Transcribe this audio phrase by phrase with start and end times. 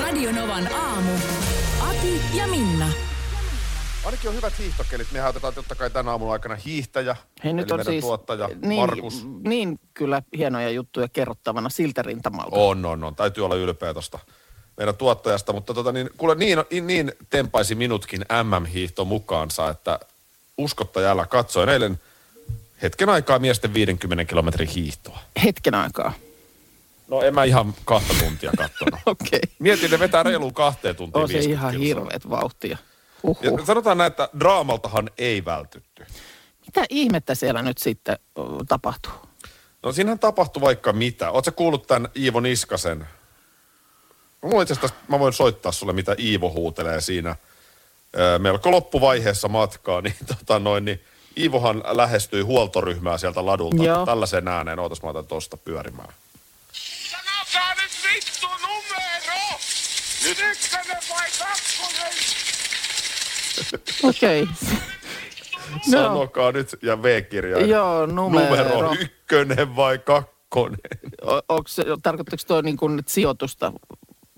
[0.00, 1.12] Radio Novan aamu.
[1.80, 2.88] Ati ja Minna.
[4.04, 5.12] Ainakin on hyvät hiihtokelit.
[5.12, 8.80] Mehän otetaan totta kai tänä aamun aikana hiihtäjä, Hei, nyt eli on siis tuottaja niin,
[8.80, 9.26] Markus.
[9.44, 12.56] niin kyllä hienoja juttuja kerrottavana siltä rintamalta.
[12.56, 13.14] On, on, on.
[13.14, 14.18] Täytyy olla ylpeä tosta
[14.76, 19.98] meidän tuottajasta, mutta tota niin, kuule niin, niin tempaisi minutkin MM-hiihto mukaansa, että
[20.58, 22.00] uskotta ja älä katsoin eilen
[22.82, 25.18] hetken aikaa miesten 50 kilometrin hiihtoa.
[25.44, 26.12] Hetken aikaa.
[27.08, 29.00] No en mä ihan kahta tuntia katsonut.
[29.06, 29.40] Okei.
[29.42, 29.54] Okay.
[29.58, 31.86] Mietin, ne vetää reiluun kahteen tuntiin On se 50 ihan kilsaa.
[31.86, 32.78] hirveet vauhtia.
[33.22, 33.58] Huhhuh.
[33.60, 36.06] Ja sanotaan näin, että draamaltahan ei vältytty.
[36.66, 38.18] Mitä ihmettä siellä nyt sitten
[38.68, 39.12] tapahtuu?
[39.82, 41.30] No siinähän tapahtui vaikka mitä.
[41.30, 43.06] Oletko kuullut tämän Iivo Niskasen?
[44.42, 47.36] Mulla itse asiassa, mä voin soittaa sulle, mitä Iivo huutelee siinä
[48.38, 50.00] melko loppuvaiheessa matkaa.
[50.06, 51.00] Niin, tota noin, niin
[51.38, 53.84] Iivohan lähestyi huoltoryhmää sieltä ladulta.
[53.84, 54.06] Joo.
[54.06, 54.78] Tällaiseen ääneen.
[54.78, 56.08] Ootas, mä otan tosta pyörimään.
[57.10, 59.58] Sanokaa nyt vittu numero!
[59.58, 60.15] Nyt ykkönen vai kakkonen?
[64.02, 64.42] Okei.
[64.42, 64.76] Okay.
[65.86, 67.66] No, Sanokaa nyt, ja V-kirja.
[67.66, 68.56] Joo, numero.
[68.56, 70.78] Numero ykkönen vai kakkonen?
[71.66, 73.72] se, tarkoittaako toi niin kuin sijoitusta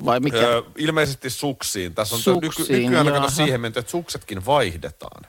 [0.04, 0.36] vai mikä?
[0.36, 1.94] Öö, ilmeisesti suksiin.
[1.94, 3.30] Tässä on nyky, Suksiin, nykyään kato jaha.
[3.30, 5.22] siihen menty, että suksetkin vaihdetaan.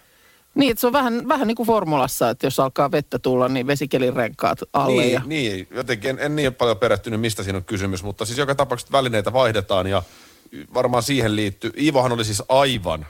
[0.55, 3.67] Niin, että se on vähän, vähän niin kuin formulassa, että jos alkaa vettä tulla, niin
[3.67, 5.01] vesikelin renkaat alle.
[5.01, 5.21] Niin, ja...
[5.25, 8.91] niin, jotenkin en, en niin paljon perehtynyt, mistä siinä on kysymys, mutta siis joka tapauksessa
[8.91, 10.03] välineitä vaihdetaan ja
[10.73, 11.71] varmaan siihen liittyy.
[11.77, 13.05] Iivohan oli siis aivan,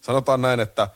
[0.00, 0.88] sanotaan näin, että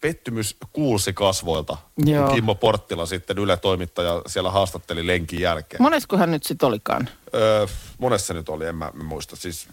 [0.00, 1.76] pettymys kuulsi kasvoilta.
[1.94, 2.34] kun Joo.
[2.34, 5.82] Kimmo Porttila sitten Yle toimittaja siellä haastatteli lenkin jälkeen.
[5.82, 7.08] Monesko hän nyt sitten olikaan?
[7.34, 7.66] Öö,
[7.98, 9.36] monessa nyt oli, en mä, mä muista.
[9.36, 9.68] Siis,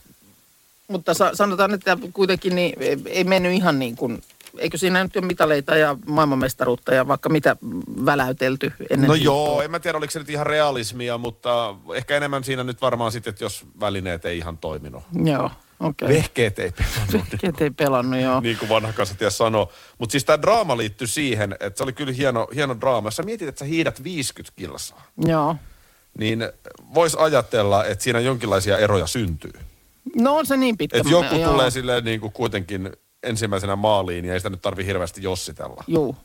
[0.87, 4.23] Mutta sa- sanotaan, että kuitenkin niin, ei- ei mennyt ihan niin kuin,
[4.57, 7.55] eikö siinä nyt ole mitaleita ja maailmanmestaruutta ja vaikka mitä
[8.05, 12.43] väläytelty ennen no joo, en mä tiedä oliko se nyt ihan realismia, mutta ehkä enemmän
[12.43, 15.03] siinä nyt varmaan sitten, että jos välineet ei ihan toiminut.
[15.23, 15.45] Joo,
[15.79, 16.05] okei.
[16.05, 16.17] Okay.
[16.17, 17.31] Vehkeet ei pelannut.
[17.31, 18.39] Vehkeet ei pelannut, joo.
[18.39, 19.71] niin kuin vanha kasatia sanoo.
[19.97, 23.07] Mutta siis tämä draama liittyy siihen, että se oli kyllä hieno, hieno draama.
[23.07, 25.55] Jos sä mietit, että sä hiidät 50 kilsaa, Joo.
[26.17, 26.49] niin
[26.93, 29.53] vois ajatella, että siinä jonkinlaisia eroja syntyy.
[30.15, 30.97] No on se niin pitkä.
[30.97, 31.51] Että joku joo.
[31.51, 32.91] tulee silleen niin kuin kuitenkin
[33.25, 35.83] ensimmäisenä maaliin ja ei sitä nyt tarvi hirveästi jossitella.
[35.87, 36.17] Juu.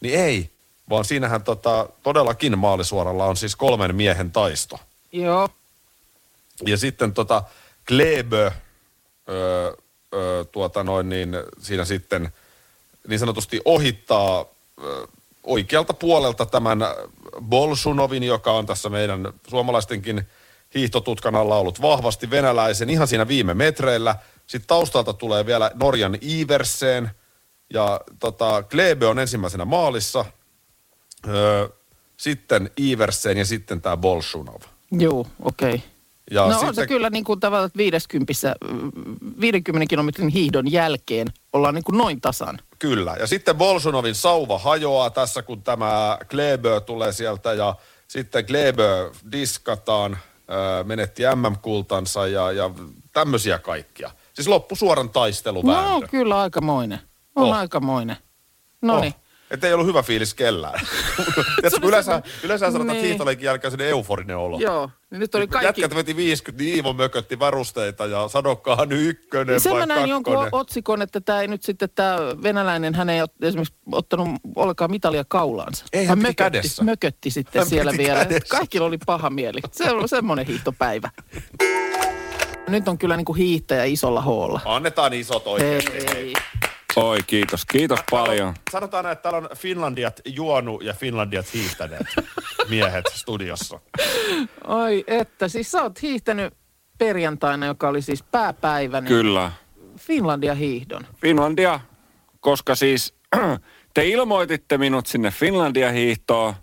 [0.00, 0.50] Niin ei,
[0.90, 4.80] vaan siinähän tota, todellakin maalisuoralla on siis kolmen miehen taisto.
[5.12, 5.48] Joo.
[6.66, 7.42] Ja sitten tota
[7.88, 8.50] Klebö,
[9.28, 9.72] öö,
[10.14, 12.32] öö, tuota noin, niin siinä sitten
[13.08, 14.44] niin sanotusti ohittaa
[14.82, 15.06] öö,
[15.44, 16.78] oikealta puolelta tämän
[17.42, 20.28] Bolsunovin, joka on tässä meidän suomalaistenkin
[20.74, 24.16] hiihtotutkan alla ollut vahvasti venäläisen ihan siinä viime metreillä.
[24.46, 27.10] Sitten taustalta tulee vielä Norjan Iverseen
[27.74, 30.24] ja tota, Klebe on ensimmäisenä maalissa.
[31.28, 31.68] Öö,
[32.16, 34.60] sitten Iverseen ja sitten tämä Bolsunov.
[34.92, 35.74] Juu, okei.
[35.74, 35.88] Okay.
[36.30, 38.32] Ja no sitten, on se kyllä niin kuin tavallaan, että 50,
[39.40, 42.58] 50 kilometrin hiihdon jälkeen ollaan niin kuin noin tasan.
[42.78, 43.16] Kyllä.
[43.18, 47.76] Ja sitten Bolsunovin sauva hajoaa tässä, kun tämä Klebö tulee sieltä ja
[48.08, 50.18] sitten Klebö diskataan,
[50.48, 52.70] ää, menetti MM-kultansa ja, ja
[53.12, 54.10] tämmöisiä kaikkia.
[54.34, 55.90] Siis loppusuoran taisteluvääntö.
[55.90, 56.98] No kyllä aikamoinen.
[57.36, 57.56] On Oh.
[57.56, 58.16] aikamoinen.
[58.82, 59.14] No niin.
[59.50, 60.80] Että ei ollut hyvä fiilis kellään.
[61.60, 63.04] Tiedätkö, yleensä, yleensä sanotaan, Niin.
[63.06, 64.58] hiihtoleikin jälkeen sellainen euforinen olo.
[64.58, 64.90] Joo.
[65.10, 65.80] Niin nyt oli kaikki...
[65.80, 70.08] Jätkät veti 50, niin Iivo mökötti varusteita ja sanokaa nyt ykkönen Sen vai mä näin
[70.10, 74.90] jonkun otsikon, että tämä ei nyt sitten, tämä venäläinen, hän ei ot- esimerkiksi ottanut ollenkaan
[74.90, 75.84] mitalia kaulaansa.
[75.92, 76.84] Ei, hän piti mökötti, kädessä.
[76.84, 78.24] mökötti sitten Hän siellä vielä.
[78.24, 78.56] kädessä.
[78.56, 79.60] Kaikilla oli paha mieli.
[79.72, 81.10] Se on semmoinen hiihtopäivä.
[82.68, 84.60] Nyt on kyllä niin kuin hiihtäjä isolla hoolla.
[84.64, 85.82] Annetaan isot oikein.
[86.16, 86.32] Ei.
[86.96, 87.64] Oi, kiitos.
[87.64, 88.54] Kiitos paljon.
[88.70, 92.06] Sanotaan, että täällä on Finlandiat juonu ja Finlandiat hiihtäneet
[92.68, 93.80] miehet studiossa.
[94.66, 96.54] Oi että, siis sä oot hiihtänyt
[96.98, 99.52] perjantaina, joka oli siis pääpäivä, niin Kyllä.
[99.98, 101.06] Finlandia hiihdon.
[101.20, 101.80] Finlandia,
[102.40, 103.14] koska siis
[103.94, 106.54] te ilmoititte minut sinne Finlandia hiihtoon,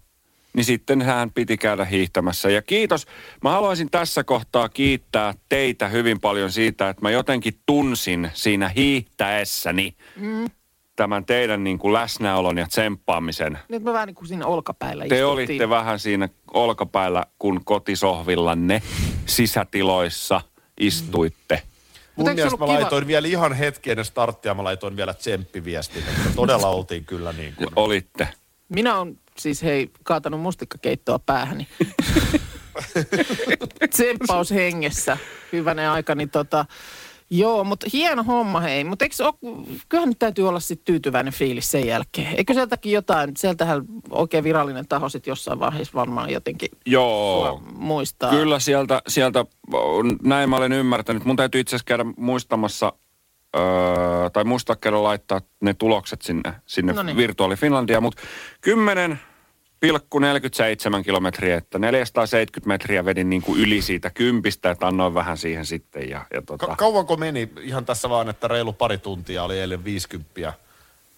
[0.54, 2.50] niin sitten hän piti käydä hiihtämässä.
[2.50, 3.08] Ja kiitos.
[3.44, 9.96] Mä haluaisin tässä kohtaa kiittää teitä hyvin paljon siitä, että mä jotenkin tunsin siinä hiihtäessäni
[10.16, 10.46] mm.
[10.96, 13.60] tämän teidän niin kuin läsnäolon ja tsemppaamisen.
[13.70, 15.26] Nyt mä vähän niin kuin siinä olkapäillä Te istuttiin.
[15.26, 18.82] olitte vähän siinä olkapäällä, kun kotisohvillanne
[19.26, 20.42] sisätiloissa
[20.80, 21.62] istuitte.
[22.16, 25.14] Mun eikö se mielestä mä kiva- laitoin vielä ihan hetki ennen starttia, mä laitoin vielä
[25.14, 27.70] tsemppiviestin, että todella oltiin kyllä niin kuin.
[27.76, 28.28] Olitte.
[28.70, 31.68] Minä on siis hei kaatanut mustikkakeittoa päähäni.
[33.92, 35.18] Tsemppaus hengessä.
[35.52, 36.66] Hyvänen aika, niin tota...
[37.34, 38.84] Joo, mutta hieno homma hei.
[38.84, 42.36] Mutta eikö ole, kyllähän nyt täytyy olla sitten tyytyväinen fiilis sen jälkeen.
[42.38, 47.62] Eikö sieltäkin jotain, sieltähän oikein virallinen taho sitten jossain vaiheessa varmaan jotenkin Joo.
[47.76, 48.30] muistaa.
[48.30, 49.46] Kyllä sieltä, sieltä,
[50.24, 51.26] näin mä olen ymmärtänyt.
[51.26, 52.94] Mun täytyy itse asiassa käydä muistamassa,
[53.56, 57.18] öö, tai muistaa laittaa ne tulokset sinne, sinne Noniin.
[57.18, 58.02] Virtuaali Finlandia.
[58.02, 58.22] Mutta
[59.86, 65.66] 10,47 kilometriä, että 470 metriä vedin niin kuin yli siitä kympistä, että annoin vähän siihen
[65.66, 66.10] sitten.
[66.10, 69.84] Ja, ja tota, Ka- kauanko meni ihan tässä vaan, että reilu pari tuntia oli eilen
[69.84, 70.54] 50,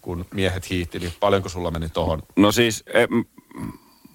[0.01, 2.23] kun miehet hiihti, niin paljonko sulla meni tohon?
[2.35, 3.07] No siis e,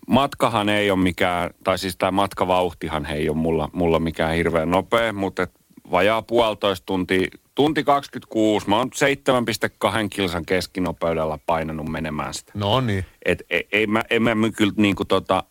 [0.06, 5.12] matkahan ei ole mikään, tai siis tämä matkavauhtihan ei ole mulla, mulla mikään hirveän nopea,
[5.12, 5.57] mutta et
[5.90, 8.90] vajaa puolitoista tuntia, tunti 26, mä oon
[9.84, 12.52] 7,2 kilsan keskinopeudella painanut menemään sitä.
[12.54, 13.04] No niin.
[13.24, 15.44] Et ei, ei mä, en mä kyllä niinku tota,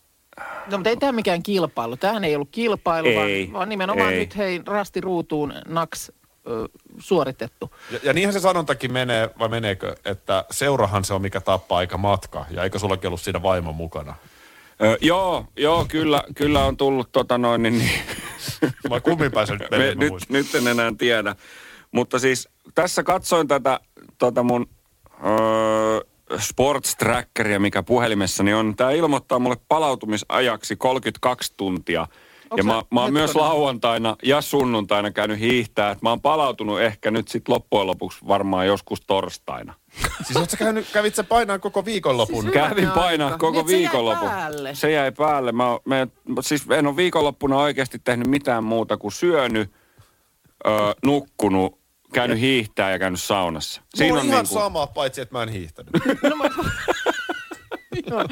[0.70, 1.96] No mutta ei tämä mikään kilpailu.
[1.96, 4.18] Tämähän ei ollut kilpailu, Ei, vaan, vaan nimenomaan ei.
[4.18, 6.12] nyt hei rasti ruutuun naks
[6.46, 6.68] ö,
[6.98, 7.74] suoritettu.
[7.90, 11.98] Ja, ja niinhän se sanontakin menee, vai meneekö, että seurahan se on mikä tappaa aika
[11.98, 12.46] matka.
[12.50, 14.14] Ja eikö sullakin ollut siinä vaimo mukana?
[14.82, 17.90] Ö, joo, joo, kyllä, kyllä on tullut tota noin, niin, niin
[18.90, 21.36] Vai kummin päin se nyt Me, nyt, nyt en enää tiedä.
[21.92, 23.80] Mutta siis tässä katsoin tätä
[24.18, 24.68] tota mun
[25.24, 26.00] öö,
[26.38, 28.76] sports trackeria, mikä puhelimessani on.
[28.76, 32.06] Tämä ilmoittaa mulle palautumisajaksi 32 tuntia.
[32.56, 35.90] ja sä mä, mä oon myös lauantaina ja sunnuntaina käynyt hiihtää.
[35.90, 39.74] Et mä oon palautunut ehkä nyt sit loppujen lopuksi varmaan joskus torstaina.
[40.22, 42.42] Siis oot sä käynyt, kävit sä painaa koko viikonlopun?
[42.42, 43.38] Siis Kävin painaa aika.
[43.38, 44.28] koko Niin, että se jäi viikonlopun.
[44.28, 44.74] päälle.
[44.74, 45.52] Se jäi päälle.
[45.52, 46.08] Mä, me,
[46.40, 49.72] siis en ole viikonloppuna oikeasti tehnyt mitään muuta kuin syönyt,
[50.66, 50.70] ö,
[51.04, 51.78] nukkunut,
[52.12, 53.82] käynyt hiihtää ja käynyt saunassa.
[53.94, 55.92] Siinä on, ihan niinku- sama, paitsi että mä en hiihtänyt.
[56.30, 56.44] No, mä...
[58.10, 58.24] Joo.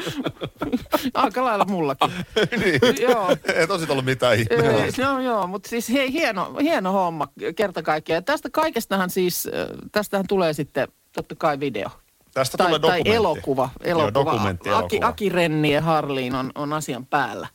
[1.15, 2.11] Aika lailla mullakin.
[2.65, 2.81] niin.
[3.01, 3.37] Joo.
[3.55, 4.39] Et osit ollut mitään.
[4.39, 8.25] Ee, No joo, mutta siis hei, hieno, hieno homma kerta kaikkiaan.
[8.25, 9.53] Tästä kaikestahan siis, äh,
[9.93, 11.89] tästähän tulee sitten totta kai video.
[12.35, 13.13] Tästä Tai, tulee tai dokumentti.
[13.15, 13.71] elokuva.
[13.81, 14.03] elokuva.
[14.03, 15.07] Joo, dokumentti Aki, elokuva.
[15.09, 17.49] Aki Renni ja Harliin on, on asian päällä.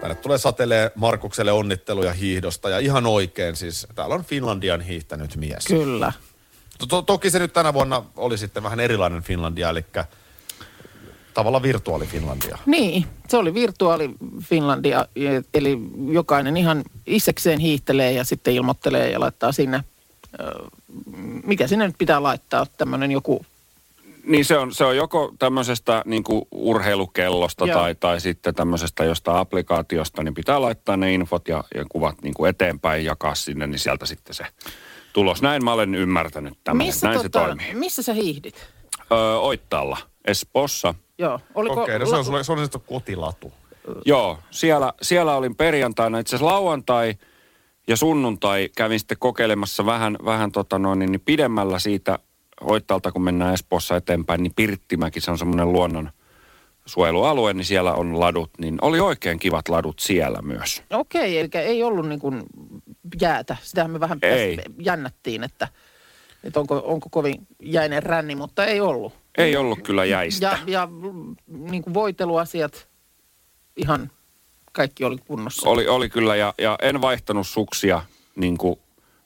[0.00, 5.64] Tänne tulee satelee Markukselle onnitteluja hiihdosta ja ihan oikein siis täällä on Finlandian hiihtänyt mies.
[5.66, 6.12] Kyllä.
[6.78, 9.84] To- to- toki se nyt tänä vuonna oli sitten vähän erilainen Finlandia, eli
[11.34, 12.58] tavallaan virtuaali Finlandia.
[12.66, 14.10] Niin, se oli virtuaali
[14.42, 15.06] Finlandia,
[15.54, 15.78] eli
[16.10, 19.84] jokainen ihan itsekseen hiihtelee ja sitten ilmoittelee ja laittaa sinne,
[20.40, 20.54] ö,
[21.44, 23.46] mikä sinne nyt pitää laittaa, tämmöinen joku,
[24.26, 27.78] Niin se on, se on joko tämmöisestä niin kuin urheilukellosta Joo.
[27.78, 32.34] tai, tai sitten tämmöisestä jostain applikaatiosta, niin pitää laittaa ne infot ja, ja kuvat niin
[32.34, 34.46] kuin eteenpäin jakaa sinne, niin sieltä sitten se
[35.12, 35.42] tulos.
[35.42, 36.76] Näin mä olen ymmärtänyt tämän.
[36.86, 37.74] missä, Näin se tota, toimii.
[37.74, 38.66] missä sä hiihdit?
[39.12, 40.94] Öö, Oittaalla, Espoossa.
[41.18, 41.82] Joo, oliko...
[41.82, 43.52] Okei, no se on, se on sitten kotilatu.
[44.04, 47.14] Joo, siellä, siellä olin perjantaina, itse asiassa lauantai
[47.86, 52.18] ja sunnuntai kävin sitten kokeilemassa vähän, vähän tota noin, niin pidemmällä siitä
[52.60, 56.10] Oittalta, kun mennään Espoossa eteenpäin, niin Pirttimäki, se on semmoinen luonnon
[56.86, 60.82] suojelualue, niin siellä on ladut, niin oli oikein kivat ladut siellä myös.
[60.90, 62.42] Okei, eli ei ollut niin kuin
[63.20, 63.56] jäätä.
[63.62, 64.58] Sitähän me vähän Ei.
[64.78, 65.68] jännättiin, että,
[66.44, 69.12] että onko, onko kovin jäinen ränni, mutta ei ollut.
[69.38, 70.46] Ei ollut kyllä jäistä.
[70.46, 72.88] Ja, ja mm, niin kuin voiteluasiat
[73.76, 74.10] ihan
[74.74, 75.68] kaikki oli kunnossa.
[75.68, 78.02] Oli, oli kyllä, ja, ja en vaihtanut suksia
[78.36, 78.78] niin kuin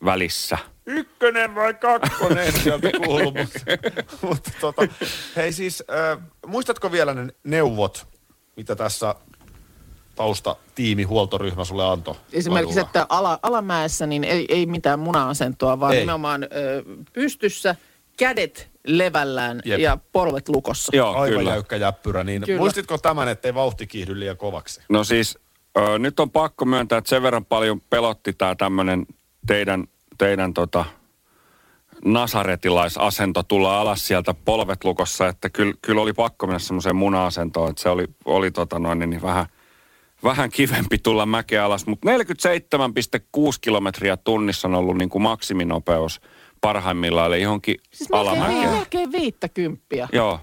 [0.04, 0.58] välissä.
[0.86, 3.32] Ykkönen vai kakkonen sieltä kuuluu.
[3.32, 3.60] mutta,
[4.28, 4.82] mutta tota,
[5.36, 8.06] hei siis, äh, muistatko vielä ne neuvot,
[8.56, 9.14] mitä tässä
[10.14, 12.14] taustatiimi huoltoryhmä sulle antoi?
[12.32, 15.98] Esimerkiksi, että ala, alamäessä niin ei, ei mitään muna-asentoa, vaan Ei.
[15.98, 16.02] ei.
[16.02, 16.48] nimenomaan ö,
[17.12, 17.76] pystyssä,
[18.16, 19.80] kädet levällään Jep.
[19.80, 20.96] ja polvet lukossa.
[20.96, 21.50] Joo, Aivan kyllä.
[21.50, 22.58] jäykkä jäppyrä, niin Kyllä.
[22.60, 24.80] muistitko tämän, ettei vauhti kiihdy liian kovaksi?
[24.88, 25.38] No siis,
[25.78, 29.06] ö, nyt on pakko myöntää, että sen verran paljon pelotti tämä tämmöinen
[29.46, 29.84] teidän,
[30.18, 30.84] teidän tota,
[32.04, 37.82] nasaretilaiasento tulla alas sieltä polvet lukossa, että kyllä, kyllä oli pakko mennä semmoiseen muna-asentoon, että
[37.82, 39.46] se oli, oli tota noin, niin vähän,
[40.24, 42.16] vähän kivempi tulla mäkeä alas, mutta 47,6
[43.60, 46.20] kilometriä tunnissa on ollut niin kuin maksiminopeus
[46.60, 48.70] parhaimmillaan, eli johonkin Siis alamäkeen.
[48.70, 50.08] melkein viittäkymppiä.
[50.12, 50.40] Joo,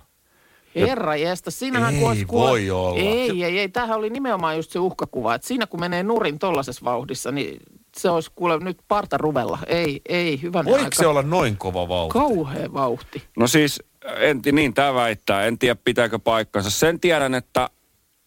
[0.76, 3.00] Herra jästä, siinähän Ei kun olisi- kun- voi olla.
[3.00, 3.70] Ei, ei, ei.
[3.70, 7.60] Tämähän oli nimenomaan just se uhkakuva, että siinä kun menee nurin tollaisessa vauhdissa, niin
[7.98, 9.60] se olisi kuule nyt parta ruvella.
[9.68, 10.96] Ei, ei, hyvänä Voiko aika.
[10.96, 12.14] se olla noin kova vauhti?
[12.14, 13.24] Kauhea vauhti.
[13.38, 13.84] No siis,
[14.18, 15.46] en, niin tämä väittää.
[15.46, 16.70] En tiedä, pitääkö paikkansa.
[16.70, 17.70] Sen tiedän, että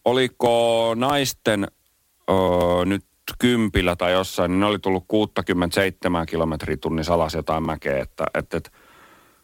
[0.04, 1.66] oliko naisten
[2.30, 3.04] öö, nyt
[3.38, 8.02] kympillä tai jossain, niin ne oli tullut 67 kilometriä tunnissa alas jotain mäkeä.
[8.02, 8.70] Että, että, että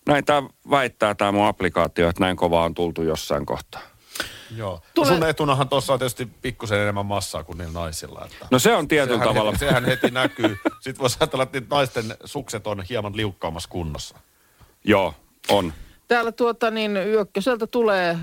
[0.07, 3.81] näin tämä väittää tämä mun applikaatio, että näin kovaa on tultu jossain kohtaa.
[4.57, 4.81] Joo.
[4.95, 8.23] Tule- Sun etunahan tuossa on tietysti pikkusen enemmän massaa kuin niillä naisilla.
[8.25, 9.50] Että No se on tietyllä sehän, tavalla.
[9.53, 10.57] heti, sehän heti näkyy.
[10.81, 14.19] Sitten voisi ajatella, että naisten sukset on hieman liukkaammassa kunnossa.
[14.85, 15.14] Joo,
[15.49, 15.73] on.
[16.14, 18.18] Täällä tuota niin Yökköseltä tulee äh,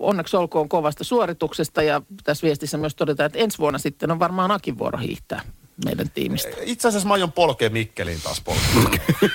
[0.00, 4.50] onneksi olkoon kovasta suorituksesta ja tässä viestissä myös todetaan, että ensi vuonna sitten on varmaan
[4.50, 5.42] Akin vuoro hiihtää
[5.84, 6.50] meidän tiimistä.
[6.62, 9.00] Itse asiassa mä aion polkea Mikkeliin taas polkea.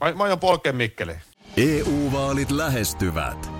[0.00, 1.20] mä, mä aion polkea Mikkeliin.
[1.56, 3.59] EU-vaalit lähestyvät.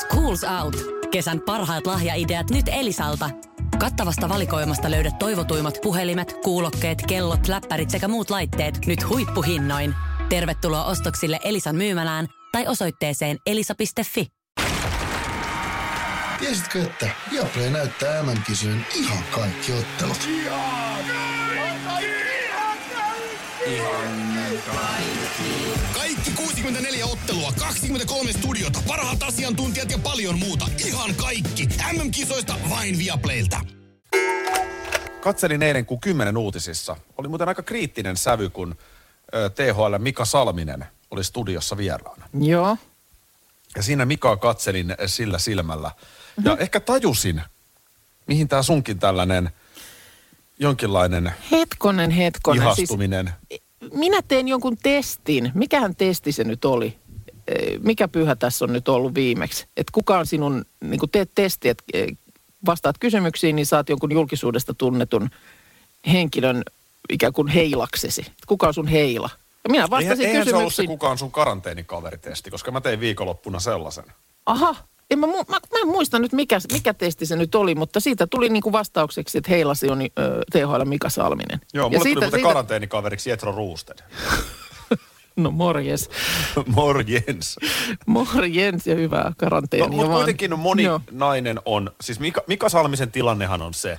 [0.00, 0.76] Schools Out.
[1.10, 3.30] Kesän parhaat lahjaideat nyt Elisalta.
[3.78, 9.94] Kattavasta valikoimasta löydät toivotuimmat puhelimet, kuulokkeet, kellot, läppärit sekä muut laitteet nyt huippuhinnoin.
[10.28, 14.26] Tervetuloa ostoksille Elisan myymälään tai osoitteeseen elisa.fi.
[16.38, 20.28] Tiesitkö, että Viaplay näyttää MM-kisojen ihan kaikki ottelut?
[23.68, 24.33] Kaikki
[26.36, 30.66] 64 ottelua, 23 studiota, parhaat asiantuntijat ja paljon muuta.
[30.86, 31.68] Ihan kaikki.
[31.92, 33.60] MM-kisoista vain Viaplaylta.
[35.20, 36.96] Katselin eilen kuin kymmenen uutisissa.
[37.18, 38.76] Oli muuten aika kriittinen sävy, kun
[39.54, 42.28] THL Mika Salminen oli studiossa vieraana.
[42.40, 42.76] Joo.
[43.76, 45.90] Ja siinä Mikaa katselin sillä silmällä.
[46.44, 47.42] Ja ehkä tajusin,
[48.26, 49.50] mihin tämä sunkin tällainen
[50.58, 52.62] jonkinlainen Hetkonen, hetkonen.
[52.62, 53.32] ihastuminen.
[53.48, 55.52] Siis minä teen jonkun testin.
[55.54, 56.96] Mikähän testi se nyt oli?
[57.82, 59.66] Mikä pyhä tässä on nyt ollut viimeksi?
[59.76, 62.06] Että kuka on sinun, niin kun teet testi, että eh,
[62.66, 65.30] vastaat kysymyksiin, niin saat jonkun julkisuudesta tunnetun
[66.12, 66.62] henkilön
[67.08, 68.20] ikään kuin heilaksesi.
[68.20, 69.30] Et Kuka on sun heila?
[69.64, 70.88] Ja minä Eihän, vastasin eihän se ollut se kysymyksiin.
[70.88, 74.04] kuka on sun karanteenikaveritesti, koska mä tein viikonloppuna sellaisen.
[74.46, 74.76] Aha,
[75.10, 78.00] en mä, mu- mä, mä en muista nyt mikä, mikä testi se nyt oli, mutta
[78.00, 80.06] siitä tuli niinku vastaukseksi, että heilasi on ö,
[80.52, 81.60] THL Mika Salminen.
[81.74, 83.98] Joo, ja mulle siitä, tuli muuten siitä, karanteenikaveriksi Jetro Roosted.
[85.36, 86.10] No morjes.
[86.66, 87.56] Morjens.
[88.06, 90.16] Morjens ja hyvää No, karanteenia mutta vaan.
[90.18, 91.00] kuitenkin moni Joo.
[91.10, 93.98] nainen on, siis Mika, Mika Salmisen tilannehan on se,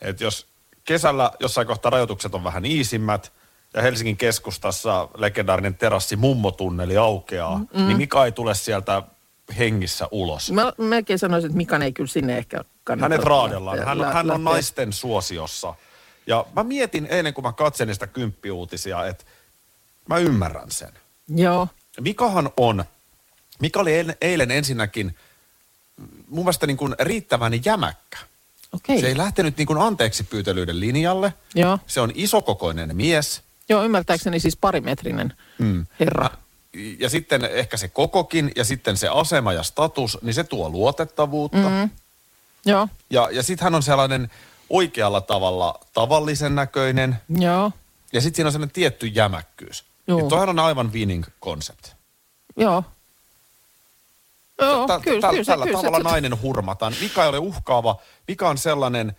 [0.00, 0.46] että jos
[0.84, 3.32] kesällä jossain kohtaa rajoitukset on vähän iisimmät
[3.74, 7.86] ja Helsingin keskustassa legendaarinen terassi mummotunneli aukeaa, mm.
[7.86, 9.02] niin Mika ei tule sieltä
[9.58, 10.52] hengissä ulos.
[10.52, 13.14] Mä melkein sanoisin, että Mikan ei kyllä sinne ehkä kannata.
[13.14, 13.78] Hänet raadellaan.
[13.78, 15.74] Hän, lä- hän on naisten suosiossa.
[16.26, 19.24] Ja mä mietin eilen, kun mä katselin sitä kymppiuutisia, että
[20.08, 20.92] mä ymmärrän sen.
[21.28, 21.68] Joo.
[22.00, 22.84] Mikahan on,
[23.60, 25.16] Mika oli eilen, eilen ensinnäkin
[26.28, 28.18] mun mielestä niin kuin riittävän jämäkkä.
[28.72, 29.00] Okei.
[29.00, 31.34] Se ei lähtenyt niin kuin anteeksi pyytelyiden linjalle.
[31.54, 31.78] Joo.
[31.86, 33.42] Se on isokokoinen mies.
[33.68, 35.86] Joo, ymmärtääkseni siis parimetrinen mm.
[36.00, 36.30] herra.
[36.98, 41.68] Ja sitten ehkä se kokokin ja sitten se asema ja status, niin se tuo luotettavuutta.
[41.70, 41.90] Mm.
[42.66, 44.30] Joo, Ja, ja sitten hän on sellainen
[44.70, 47.16] oikealla tavalla tavallisen näköinen.
[47.38, 47.72] joo,
[48.12, 49.84] Ja sitten siinä on sellainen tietty jämäkkyys.
[50.06, 50.18] Joo.
[50.18, 51.86] Ja toihan on aivan winning concept.
[52.56, 52.84] joo.
[54.60, 56.94] Joo, Tä- kyllä, tä- kyllä, tällä kyllä tavalla nainen hurmataan.
[57.00, 57.96] Vika ei ole uhkaava.
[58.28, 59.16] Vika on sellainen,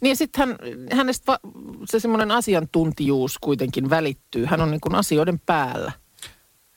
[0.00, 0.58] Niin sitten hän,
[0.92, 1.38] hänestä va,
[1.84, 4.44] se semmoinen asiantuntijuus kuitenkin välittyy.
[4.46, 5.92] Hän on niin kuin asioiden päällä.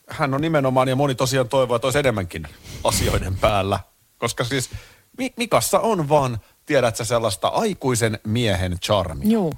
[0.09, 2.47] Hän on nimenomaan, ja moni tosiaan toivoo, että olisi enemmänkin
[2.83, 3.79] asioiden päällä.
[4.17, 4.69] Koska siis
[5.17, 9.29] Mi- Mikassa on vaan, tiedätkö, sellaista aikuisen miehen charmia.
[9.31, 9.53] Joo,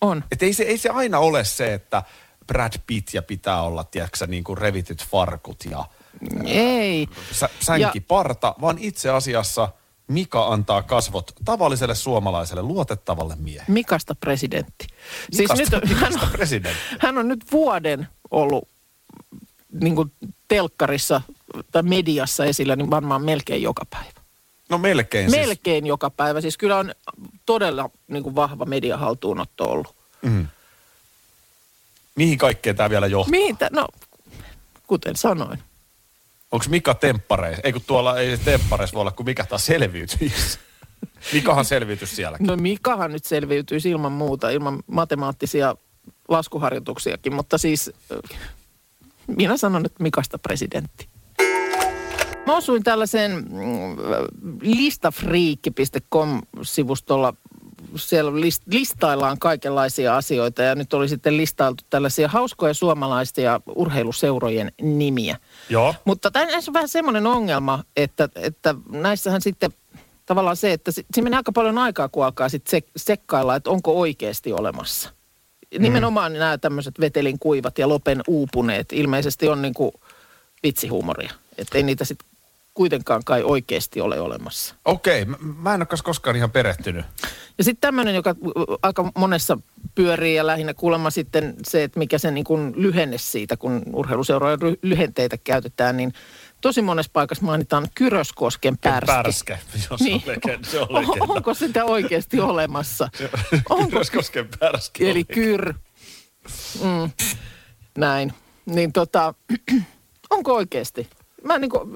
[0.00, 0.24] on.
[0.32, 2.02] Että ei se, ei se aina ole se, että
[2.46, 5.84] Brad Pitt ja pitää olla, tiedätkö, niin kuin revityt farkut ja
[6.44, 7.08] Ei.
[7.32, 9.68] sä, sänkiparta, vaan itse asiassa
[10.08, 13.72] Mika antaa kasvot tavalliselle suomalaiselle luotettavalle miehelle.
[13.72, 14.86] Mikasta presidentti.
[15.36, 16.80] Mikasta- siis nyt, hän, Mikasta on, presidentti.
[16.98, 18.68] hän on nyt vuoden ollut
[19.72, 20.12] niin kuin
[20.48, 21.20] telkkarissa
[21.72, 24.20] tai mediassa esillä, niin varmaan melkein joka päivä.
[24.68, 25.46] No melkein siis.
[25.46, 26.40] Melkein joka päivä.
[26.40, 26.94] Siis kyllä on
[27.46, 29.94] todella niin kuin vahva mediahaltuunotto ollut.
[32.14, 33.30] Mihin kaikkeen tämä vielä johtaa?
[33.30, 33.88] Mihin tä- no,
[34.86, 35.58] kuten sanoin.
[36.52, 37.62] Onko Mika temppareissa?
[37.64, 40.58] Ei kun tuolla ei temppareissa voi olla, kun Mika taas selviytyisi.
[41.32, 42.46] Mikahan selviytyi sielläkin.
[42.46, 45.76] No Mikahan nyt selviytyisi ilman muuta, ilman matemaattisia
[46.28, 47.90] laskuharjoituksiakin, mutta siis
[49.36, 51.08] minä sanon nyt Mikasta presidentti.
[52.46, 53.96] Mä osuin tällaiseen mm,
[54.62, 57.34] listafriikki.com-sivustolla
[57.96, 65.36] siellä list, listaillaan kaikenlaisia asioita ja nyt oli sitten listailtu tällaisia hauskoja suomalaisia urheiluseurojen nimiä.
[65.68, 65.94] Joo.
[66.04, 69.70] Mutta tässä on vähän semmoinen ongelma, että, että näissähän sitten
[70.26, 73.70] tavallaan se, että si- siinä menee aika paljon aikaa, kun alkaa sitten sek- sekkailla, että
[73.70, 75.10] onko oikeasti olemassa.
[75.78, 79.92] Nimenomaan nämä tämmöiset vetelin kuivat ja lopen uupuneet ilmeisesti on niin kuin
[80.62, 81.32] vitsihuumoria.
[81.58, 82.28] Että ei niitä sitten
[82.74, 84.74] kuitenkaan kai oikeasti ole olemassa.
[84.84, 87.04] Okei, mä, mä en ole kas koskaan ihan perehtynyt.
[87.58, 88.34] Ja sitten tämmöinen, joka
[88.82, 89.58] aika monessa
[89.94, 94.58] pyörii ja lähinnä kuulemma sitten se, että mikä se niin kuin lyhenne siitä, kun urheiluseurojen
[94.82, 96.12] lyhenteitä käytetään, niin
[96.60, 99.06] tosi monessa paikassa mainitaan Kyröskosken pärski.
[99.06, 99.58] Pärske.
[99.90, 100.68] Joo, se on legenda.
[100.68, 101.24] Se on legenda.
[101.28, 103.08] Onko sitä oikeasti olemassa?
[103.68, 103.90] Onko?
[103.90, 105.10] Kyröskosken pärske.
[105.10, 105.74] Eli kyr.
[106.82, 107.10] Mm.
[107.98, 108.32] Näin.
[108.66, 109.34] Niin tota,
[110.30, 111.08] onko oikeasti?
[111.44, 111.90] Mä niin kuin,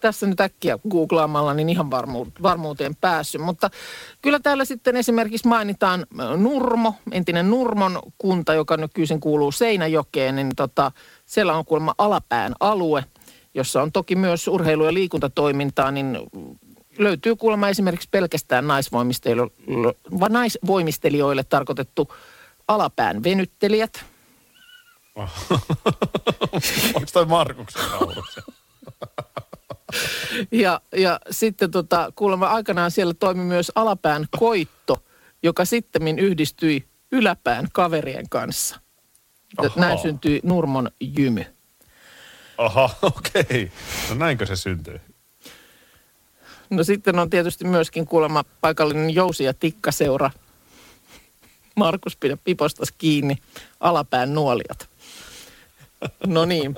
[0.00, 3.70] tässä nyt äkkiä googlaamalla niin ihan varmu, varmuuteen päässyt, mutta
[4.22, 10.92] kyllä täällä sitten esimerkiksi mainitaan Nurmo, entinen Nurmon kunta, joka nykyisin kuuluu Seinäjokeen, niin tota,
[11.26, 13.04] siellä on kuulemma alapään alue,
[13.54, 16.18] jossa on toki myös urheilu- ja liikuntatoimintaa, niin
[16.98, 19.94] löytyy kuulemma esimerkiksi pelkästään naisvoimistelijoille,
[20.28, 22.12] naisvoimistelijoille tarkoitettu
[22.68, 24.04] alapään venyttelijät.
[26.94, 27.82] Onko toi Markuksen?
[30.52, 35.04] Ja, ja sitten tota, kuulemma aikanaan siellä toimi myös alapään koitto,
[35.42, 38.80] joka sitten yhdistyi yläpään kaverien kanssa.
[39.56, 39.72] Ahaa.
[39.76, 41.44] Näin syntyi Nurmon jymy.
[42.58, 43.72] Aha, okei.
[44.08, 45.00] No näinkö se syntyy?
[46.70, 50.30] No sitten on tietysti myöskin kuulemma paikallinen Jousi- ja Tikkaseura.
[51.76, 53.36] Markus pidä pipostas kiinni,
[53.80, 54.88] alapään nuolijat.
[56.26, 56.74] No niin.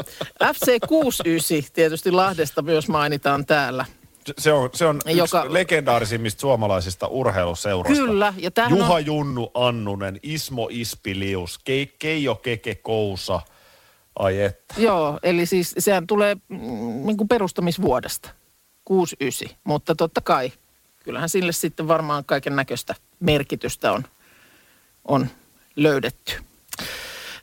[0.55, 3.85] FC 69 tietysti Lahdesta myös mainitaan täällä.
[4.39, 8.05] Se- on, se on yksi Joka- legendaarisimmista suomalaisista urheiluseuroista.
[8.05, 13.41] Kyllä, ja Juha on- Junnu Annunen, Ismo Ispilius, Ke, Keijo Keke Kousa.
[14.19, 14.75] Ai että.
[14.79, 16.59] Joo, eli siis sehän tulee mm,
[17.07, 18.31] niin kuin perustamisvuodesta,
[18.85, 19.59] 69.
[19.65, 20.53] Mutta totta kai,
[21.05, 24.05] kyllähän sille sitten varmaan kaiken näköistä merkitystä on,
[25.05, 25.29] on
[25.77, 26.33] löydetty.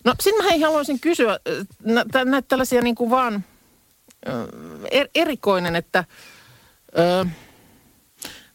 [0.04, 3.44] No sitten mä haluaisin kysyä äh, nä- tä- näitä tällaisia niin kuin vaan
[4.28, 4.48] ö,
[4.92, 6.04] er, erikoinen, että
[6.98, 7.26] ö,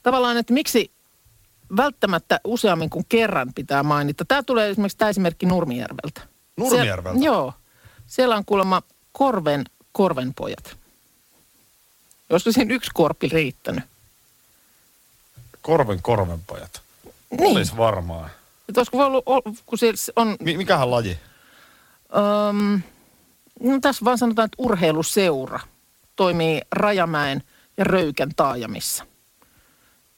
[0.03, 0.91] tavallaan, että miksi
[1.77, 4.25] välttämättä useammin kuin kerran pitää mainita.
[4.25, 6.21] Tämä tulee esimerkiksi tämä esimerkki Nurmijärveltä.
[6.57, 7.19] Nurmijärveltä?
[7.19, 7.53] Siellä, joo.
[8.07, 10.77] Siellä on kuulemma Korven Korvenpojat.
[12.31, 13.85] Olisiko siinä yksi korpi riittänyt?
[15.63, 16.83] Korven korvenpajat.
[17.31, 17.57] Niin.
[17.57, 18.31] Olis varmaan.
[18.69, 21.19] Että olisiko voi ollut, ol- kun siellä on, Mi- mikähän laji?
[22.51, 22.81] um,
[23.61, 25.61] no tässä vaan sanotaan, että urheiluseura
[26.17, 27.43] toimii Rajamäen
[27.77, 29.07] ja Röykän taajamissa.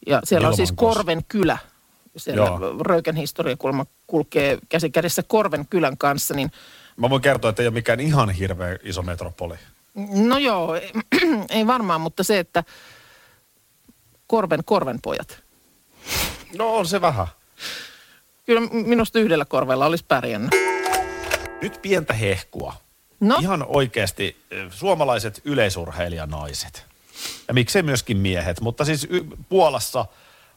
[0.07, 0.73] Ja siellä on siis.
[0.73, 1.59] Korven kylä.
[2.17, 2.59] Siellä Joo.
[2.81, 6.53] Röykän historia kuulemma kulkee käsi kädessä Korven kylän kanssa, niin
[6.99, 9.57] Mä voin kertoa, että ei ole mikään ihan hirveän iso metropoli.
[10.13, 10.77] No joo,
[11.51, 12.65] ei varmaan, mutta se, että
[14.27, 15.43] Korven Korvenpojat.
[16.59, 17.27] No on se vähän.
[18.47, 20.51] Kyllä minusta yhdellä korvella olisi pärjännyt.
[21.63, 22.75] Nyt pientä hehkua.
[23.21, 26.87] No, Ihan oikeasti eh, suomalaiset yleisurheilijanaiset.
[27.49, 28.61] Ja miksei myöskin miehet.
[28.61, 30.07] Mutta siis y- Puolassa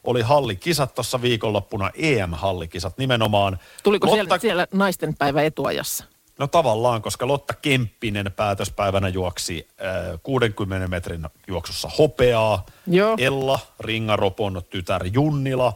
[0.03, 3.59] oli hallikisat tuossa viikonloppuna, EM-hallikisat nimenomaan.
[3.83, 6.05] tuliko Lotta, siellä, siellä naisten päivä etuajassa?
[6.41, 12.65] No tavallaan, koska Lotta Kemppinen päätöspäivänä juoksi äh, 60 metrin juoksussa hopeaa.
[12.87, 13.15] Joo.
[13.19, 15.73] Ella Ringaropon tytär Junnila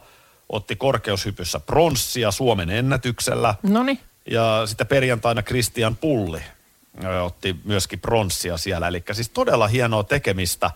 [0.48, 3.54] otti korkeushypyssä pronssia Suomen ennätyksellä.
[3.62, 4.00] No niin.
[4.30, 6.42] Ja sitten perjantaina Christian Pulli
[7.04, 8.88] ö, otti myöskin pronssia siellä.
[8.88, 10.70] Eli siis todella hienoa tekemistä.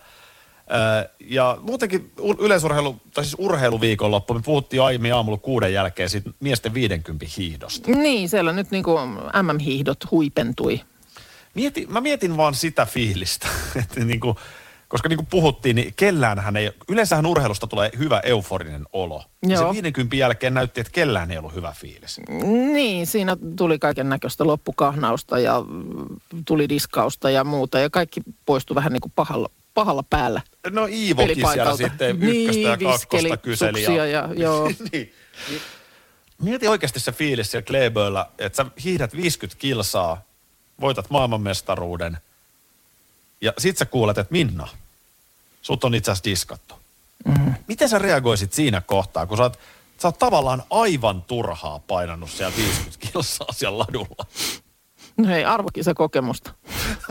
[1.19, 7.25] Ja muutenkin yleisurheilu, tai siis urheiluviikonloppu, me puhuttiin aiemmin aamulla kuuden jälkeen siitä miesten 50
[7.37, 7.91] hiihdosta.
[7.91, 9.09] Niin, siellä nyt niin kuin
[9.41, 10.81] MM-hiihdot huipentui.
[11.55, 13.47] Mietin, mä mietin vaan sitä fiilistä,
[13.83, 14.35] että niin kuin,
[14.87, 19.23] koska niin kuin puhuttiin, niin kelläänhän ei, yleensähän urheilusta tulee hyvä euforinen olo.
[19.47, 19.67] Ja Joo.
[19.67, 22.19] Se 50 jälkeen näytti, että kellään ei ollut hyvä fiilis.
[22.73, 25.63] Niin, siinä tuli kaiken näköistä loppukahnausta ja
[26.45, 27.79] tuli diskausta ja muuta.
[27.79, 29.49] Ja kaikki poistui vähän niin kuin pahalla,
[29.81, 30.41] pahalla päällä.
[30.69, 33.79] No Iivokin siellä sitten Niin, ykköstä ja kakkosta kyseli.
[33.79, 34.71] suksia ja- joo.
[34.91, 35.13] niin.
[36.41, 40.21] Mieti oikeasti se fiilis siellä Kleeböllä, että sä hiihdät 50 kilsaa,
[40.81, 42.17] voitat maailmanmestaruuden
[43.41, 44.67] ja sit sä kuulet, että Minna,
[45.61, 46.75] sut on itse asiassa diskattu.
[47.25, 47.53] Mm.
[47.67, 49.59] Miten sä reagoisit siinä kohtaa, kun sä oot,
[50.01, 54.25] sä oot tavallaan aivan turhaa painanut siellä 50 kilsaa siellä ladulla?
[55.21, 56.51] No hei, arvokisakokemusta.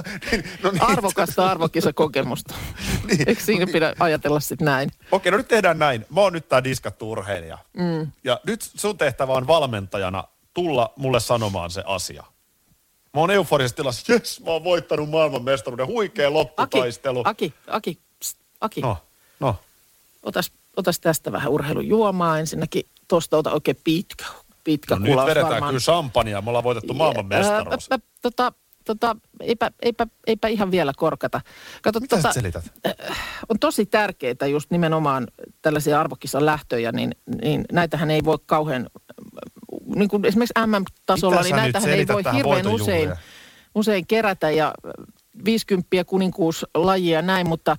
[0.62, 2.54] no Arvokasta arvokisakokemusta.
[3.06, 3.28] Niin.
[3.28, 4.90] Eikö siinä pidä ajatella sitten näin?
[5.12, 6.06] Okei, no nyt tehdään näin.
[6.14, 7.58] Mä oon nyt tää diskattu urheilija.
[7.72, 8.12] Mm.
[8.24, 12.24] Ja nyt sun tehtävä on valmentajana tulla mulle sanomaan se asia.
[13.14, 17.22] Mä oon euforisessa tilassa, jes, mä oon voittanut maailmanmestaruuden, huikea Aki, lopputaistelu.
[17.24, 18.80] Aki, Aki, pst, Aki.
[18.80, 18.96] No,
[19.40, 19.56] no.
[20.22, 22.86] Otas, otas tästä vähän urheilujuomaa ensinnäkin.
[23.08, 24.24] Tuosta ota oikein pitkä,
[24.72, 25.70] pitkä no nyt kulaus vedetään varmaan.
[25.70, 27.88] kyllä champagnea, me ollaan voitettu maailmanmestaruus.
[27.90, 28.52] Ää, ä, ä, tota,
[28.84, 31.40] tota, eipä, eipä, eipä ihan vielä korkata.
[31.82, 32.64] Kato, Mitä tota, selität?
[33.48, 35.26] on tosi tärkeää just nimenomaan
[35.62, 38.90] tällaisia arvokisan lähtöjä, niin, niin näitähän ei voi kauhean,
[39.94, 43.12] niin kuin esimerkiksi MM-tasolla, Mitä niin nyt näitähän ei voi hirveän usein,
[43.74, 44.74] usein kerätä ja
[45.44, 47.76] 50 kuninkuuslajia ja näin, mutta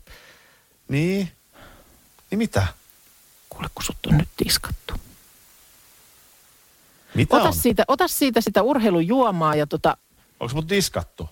[0.88, 1.30] Niin?
[2.32, 2.68] Niin mitä?
[3.50, 4.94] kuule kun sut on nyt tiskattu.
[7.14, 7.54] Mitä Ota on?
[7.54, 9.98] siitä, ota siitä sitä urheilujuomaa ja tota,
[10.40, 11.30] Onko mut diskattu?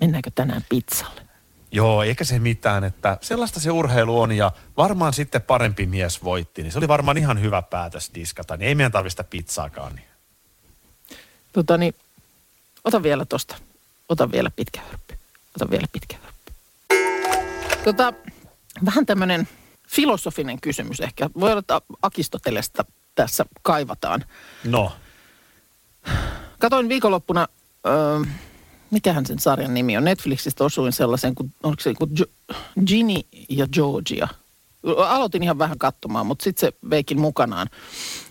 [0.00, 1.26] mennäänkö tänään pizzalle?
[1.72, 6.62] Joo, eikä se mitään, että sellaista se urheilu on ja varmaan sitten parempi mies voitti,
[6.62, 9.94] niin se oli varmaan ihan hyvä päätös diskata, niin ei meidän tarvitse pizzaakaan.
[9.94, 10.06] Niin.
[11.52, 11.94] Tota niin,
[12.84, 13.56] ota vielä tosta.
[14.08, 15.14] Ota vielä pitkä hörppy.
[15.56, 16.52] Ota vielä pitkä hörppy.
[17.84, 18.12] Tota,
[18.84, 19.48] vähän tämmöinen
[19.88, 21.30] filosofinen kysymys ehkä.
[21.40, 22.84] Voi olla, että Akistotelesta
[23.14, 24.24] tässä kaivataan.
[24.64, 24.92] No,
[26.58, 27.48] Katoin viikonloppuna,
[27.86, 28.20] öö,
[28.90, 32.24] mikähän sen sarjan nimi on, Netflixistä osuin sellaisen, kun, onko se kuin jo,
[32.86, 34.28] Ginny ja Georgia.
[35.08, 37.66] Aloitin ihan vähän katsomaan, mutta sitten se veikin mukanaan.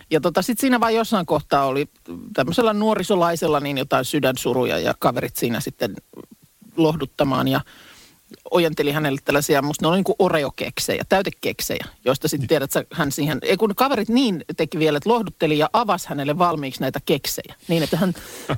[0.09, 1.89] Ja tota, sitten siinä vaan jossain kohtaa oli
[2.33, 5.95] tämmöisellä nuorisolaisella niin jotain sydänsuruja ja kaverit siinä sitten
[6.77, 7.61] lohduttamaan ja
[8.51, 13.11] ojenteli hänelle tällaisia, musta ne oli niin kuin oreokeksejä, täytekeksejä, joista sitten tiedät sä, hän
[13.11, 17.55] siihen, ei kun kaverit niin teki vielä, että lohdutteli ja avasi hänelle valmiiksi näitä keksejä.
[17.67, 18.13] Niin, että hän,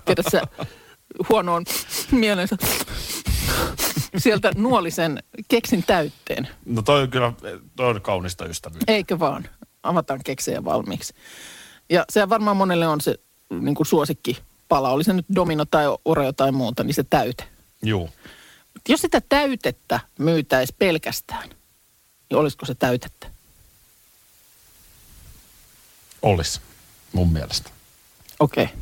[0.06, 0.42] tiedät sä,
[1.30, 1.66] huonoon
[2.12, 2.58] mielensä
[4.18, 6.48] sieltä nuoli sen keksin täytteen.
[6.66, 7.34] no toi on kyllä
[7.76, 8.94] toi on kaunista ystävyyttä.
[8.94, 9.50] Eikö vaan?
[9.84, 11.14] Avataan keksejä valmiiksi.
[11.90, 13.16] Ja se varmaan monelle on se
[13.50, 14.38] niin kuin suosikki
[14.70, 17.44] pala, oli se nyt domino tai oreo tai muuta, niin se täyte.
[17.84, 18.10] Juu.
[18.90, 21.50] Jos sitä täytettä myytäisi pelkästään,
[22.30, 23.28] niin olisiko se täytettä?
[26.22, 26.62] Olis,
[27.14, 27.70] mun mielestä.
[28.40, 28.64] Okei.
[28.64, 28.78] Okay.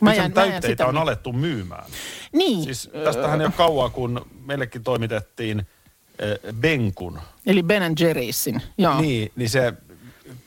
[0.00, 1.84] Mä täytteitä sitä on alettu myymään.
[2.32, 7.20] Niin, Siis tästähän ei ole kauan, kun meillekin toimitettiin äh, Benkun.
[7.46, 8.60] eli Ben Jerry'sin.
[8.78, 9.00] Joo.
[9.00, 9.72] Niin, niin se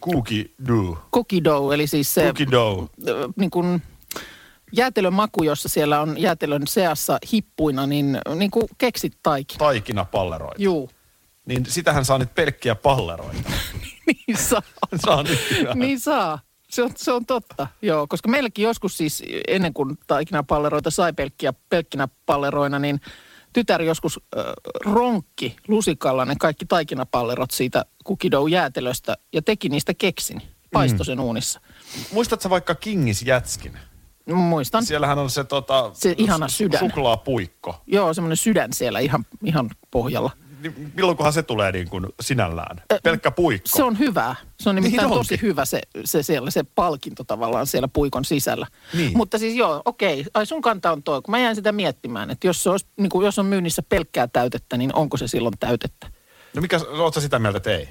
[0.01, 0.99] cookie dough.
[1.13, 2.89] Cookie dough, eli siis se Cookie dough.
[3.07, 3.81] ö, niin kuin
[4.71, 9.57] jäätelön maku, jossa siellä on jäätelön seassa hippuina, niin, niin kuin keksit taikin.
[9.57, 10.61] Taikinapalleroita.
[10.61, 10.89] Juu.
[11.45, 13.51] Niin sitähän saa nyt pelkkiä palleroita.
[14.27, 14.61] Niin saa.
[15.05, 15.79] saa nykyään.
[15.79, 16.39] niin saa.
[16.69, 18.07] Se on, se on totta, joo.
[18.07, 23.01] Koska meilläkin joskus siis ennen kuin taikinapalleroita sai pelkkiä, pelkkinä palleroina, niin
[23.53, 24.45] tytär joskus äh,
[24.85, 30.41] ronkki lusikalla ne kaikki taikinapallerot siitä kukidou jäätelöstä ja teki niistä keksin.
[30.73, 31.61] Paisto sen uunissa.
[32.11, 33.77] Muistatko vaikka Kingis Jätskin?
[34.25, 34.85] Muistan.
[34.85, 36.79] Siellähän on se, tota, Se ihana sydän.
[36.79, 37.81] suklaapuikko.
[37.87, 40.31] Joo, semmoinen sydän siellä ihan, ihan pohjalla.
[40.61, 42.81] Niin milloinkohan se tulee niin kuin sinällään?
[43.03, 43.69] Pelkkä puikko.
[43.77, 44.35] Se on hyvää.
[44.59, 48.67] Se on nimittäin Niin tosi hyvä se, se, siellä, se palkinto tavallaan siellä puikon sisällä.
[48.93, 49.17] Niin.
[49.17, 50.25] Mutta siis joo, okei.
[50.33, 53.09] Ai sun kanta on toi, kun mä jäin sitä miettimään, että jos, se olisi, niin
[53.09, 56.07] kuin, jos on myynnissä pelkkää täytettä, niin onko se silloin täytettä?
[56.55, 56.79] No mikä,
[57.13, 57.89] sä sitä mieltä, että ei?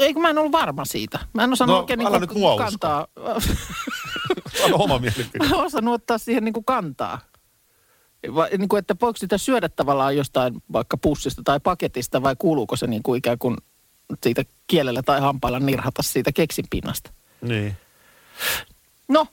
[0.00, 1.18] Ei, kun mä en ollut varma siitä.
[1.32, 3.06] Mä en osannut No, oikein niin nyt mua kantaa.
[4.62, 5.38] Sano oma mielipide.
[5.38, 7.18] mä en osannut ottaa siihen niin kuin kantaa.
[8.34, 12.76] Va, niin kuin, että voiko sitä syödä tavallaan jostain vaikka pussista tai paketista vai kuuluuko
[12.76, 13.56] se niin kuin ikään kuin
[14.24, 17.10] siitä kielellä tai hampailla nirhata siitä keksin pinnasta?
[17.40, 17.76] Niin.
[19.08, 19.26] No,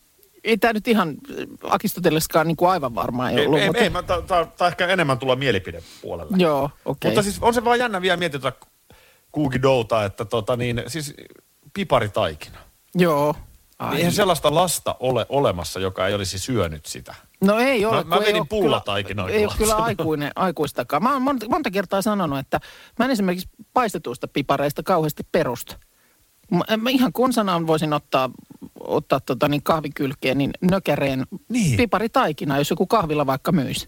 [0.44, 1.16] ei tämä nyt ihan
[1.64, 3.60] Akistoteleskaan niin kuin aivan varmaa ei, Ei, ollut.
[3.60, 3.84] ei, mutta...
[3.84, 6.38] ei mä, tää, tää, tää ehkä enemmän tulla mielipidepuolelle.
[6.38, 6.72] Joo, okei.
[6.86, 7.12] Okay.
[7.12, 8.52] Mutta siis on se vaan jännä vielä miettiä
[9.38, 11.14] cookie doughta, että tota niin, siis
[11.74, 12.58] piparitaikina.
[12.96, 13.36] Joo.
[13.80, 13.98] Ai.
[13.98, 17.16] Eihän sellaista lasta ole olemassa, joka ei olisi syönyt sitä.
[17.42, 17.96] No ei ole.
[17.96, 21.04] Mä- mä kun ei pullataikinoita ei ole kyllä aikuinen, aikuistakaan.
[21.04, 22.60] Mä oon monta, monta kertaa sanonut, että
[23.00, 25.76] mä en esimerkiksi paistetuista pipareista kauheasti perusta.
[26.52, 28.30] Mä, mä ihan konsanaan voisin ottaa,
[28.80, 31.78] ottaa tota niin kahvikylkeen niin nökäreen Niin.
[31.78, 33.88] piparitaikina, jos joku kahvila vaikka myisi.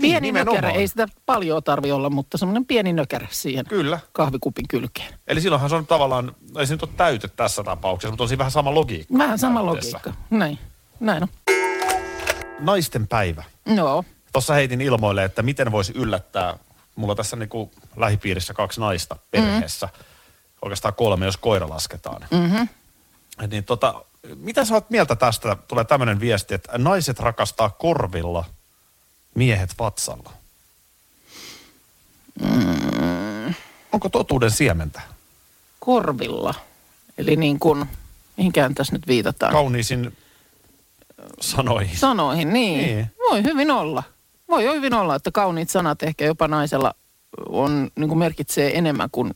[0.00, 0.62] Pieni nimenomaan.
[0.64, 3.98] nökärä, ei sitä paljon tarvi olla, mutta semmoinen pieni nökärä siihen Kyllä.
[4.12, 5.14] kahvikupin kylkeen.
[5.26, 8.38] Eli silloinhan se on tavallaan, ei se nyt ole täyte tässä tapauksessa, mutta on siinä
[8.38, 9.18] vähän sama logiikka.
[9.18, 9.96] Vähän sama näytteessä.
[9.96, 10.22] logiikka.
[10.30, 10.58] Näin.
[11.00, 11.28] Näin on.
[12.58, 13.44] Naisten päivä.
[13.66, 14.04] Joo.
[14.32, 16.58] Tuossa heitin ilmoille, että miten voisi yllättää.
[16.96, 19.86] Mulla tässä niinku lähipiirissä kaksi naista perheessä.
[19.86, 20.04] Mm.
[20.62, 22.26] Oikeastaan kolme, jos koira lasketaan.
[22.30, 22.68] Mm-hmm.
[23.50, 24.04] Niin tota,
[24.36, 25.56] mitä sä oot mieltä tästä?
[25.68, 28.44] Tulee tämmöinen viesti, että naiset rakastaa korvilla,
[29.34, 30.32] miehet vatsalla.
[33.92, 35.00] onko totuuden siementä?
[35.80, 36.54] Korvilla.
[37.18, 37.86] Eli niin kuin,
[38.36, 39.52] mihinkään tässä nyt viitataan.
[39.52, 40.16] Kauniisin
[41.40, 41.96] sanoihin.
[41.98, 42.78] Sanoihin, niin.
[42.86, 43.10] Niin.
[43.30, 44.02] Voi hyvin olla.
[44.48, 46.94] Voi hyvin olla, että kauniit sanat ehkä jopa naisella
[47.48, 49.34] on, niin kuin merkitsee enemmän kuin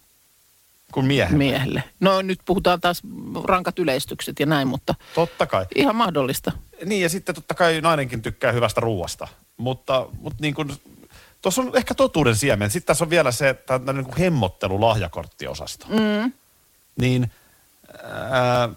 [0.92, 1.38] Kuin miehen.
[1.38, 1.82] miehelle.
[2.00, 3.02] No nyt puhutaan taas
[3.44, 5.66] rankat yleistykset ja näin, mutta Totta kai.
[5.74, 6.52] ihan mahdollista.
[6.84, 9.28] Niin ja sitten totta kai nainenkin tykkää hyvästä ruuasta.
[9.58, 10.72] Mutta, mutta niin kuin,
[11.42, 12.70] tuossa on ehkä totuuden siemen.
[12.70, 15.86] Sitten tässä on vielä se tämä niin kuin hemmottelu lahjakorttiosasto.
[15.88, 16.32] Mm.
[16.96, 17.30] Niin
[18.30, 18.68] ää,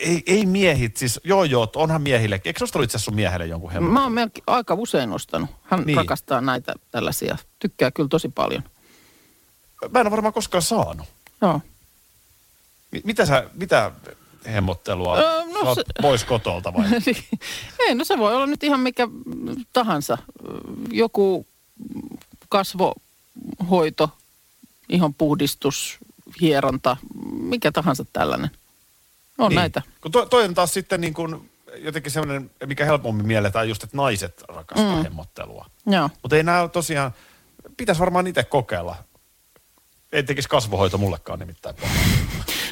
[0.00, 2.50] ei, ei miehit, siis joo joo, onhan miehillekin.
[2.50, 3.92] Eikö ollut itse asiassa sun miehelle jonkun hemmottelu?
[3.94, 5.50] Mä oon melkein aika usein ostanut.
[5.62, 5.96] Hän Niin.
[5.96, 7.36] rakastaa näitä tällaisia.
[7.58, 8.62] Tykkää kyllä tosi paljon.
[9.90, 11.06] Mä en ole varmaan koskaan saanut.
[11.42, 11.60] Joo.
[12.92, 13.92] Mi- Mitä, sä, mitä
[14.52, 15.18] hemmottelua?
[15.18, 16.84] Öö, no se- pois kotolta vai?
[17.88, 19.08] Ei, no se voi olla nyt ihan mikä
[19.72, 20.18] tahansa.
[20.90, 21.46] Joku
[22.48, 24.10] kasvohoito,
[24.88, 25.98] ihon puhdistus,
[26.40, 26.96] hieronta,
[27.30, 28.50] mikä tahansa tällainen.
[29.38, 29.48] On niin.
[29.48, 29.56] niin.
[29.56, 29.82] näitä.
[30.00, 33.96] Kun toi, toi on taas sitten niin kuin jotenkin semmoinen, mikä helpommin mielletään just, että
[33.96, 35.02] naiset rakastaa mm.
[35.02, 35.66] hemmottelua.
[35.86, 36.10] Joo.
[36.22, 37.12] Mutta ei nämä tosiaan,
[37.76, 38.96] pitäisi varmaan itse kokeilla.
[40.12, 41.96] Ei tekisi kasvohoito mullekaan nimittäin pahaa.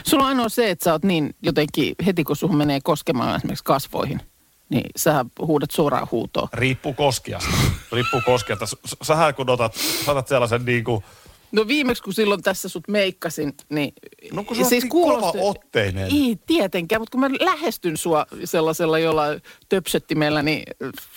[0.07, 3.65] Sulla on ainoa se, että sä oot niin jotenkin, heti kun suhun menee koskemaan esimerkiksi
[3.65, 4.21] kasvoihin,
[4.69, 6.49] niin sä huudat suoraan huutoa.
[6.53, 7.51] Riippuu koskiasta.
[7.93, 8.67] Riippuu koskiasta.
[9.03, 9.75] Sähän kun otat,
[10.07, 11.05] otat sellaisen niin kuin,
[11.53, 13.93] No viimeksi kun silloin tässä sut meikkasin, niin...
[14.33, 16.05] No kun sä oot niin kovaotteinen.
[16.05, 20.63] Ei tietenkään, mutta kun mä lähestyn sua sellaisella jollain töpsettimellä, niin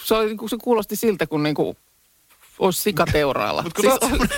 [0.04, 1.78] se, oli, kun se kuulosti siltä, kun niinku
[2.60, 3.64] olisi sikateuraalla.
[3.64, 4.30] Mutta kun siis,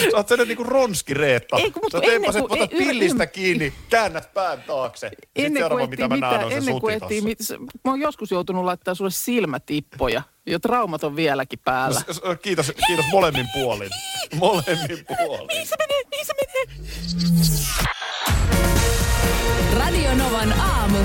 [0.00, 1.56] sä, oot sellainen niinku ronski Reetta.
[1.56, 5.08] Ei, kun mut sä ennen kuin- otat ei, pillistä kiinni, käännät pään taakse.
[5.08, 7.24] Sitten ennen seuraava, kuin mitä etsii mä näen, mitään, on se ennen kuin tossa.
[7.24, 7.38] mit,
[7.84, 12.00] mä oon joskus joutunut laittaa sulle silmätippoja, ja traumat on vieläkin päällä.
[12.12, 13.90] S- Kiitos, kiitos molemmin puolin.
[14.34, 15.46] Molemmin puolin.
[15.46, 16.64] Niin se menee, niin se menee.
[19.78, 20.98] Radio Novan aamu.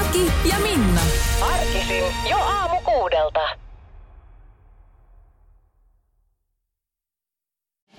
[0.00, 1.00] Aki ja Minna.
[1.40, 3.40] Arkisin jo aamu kuudelta.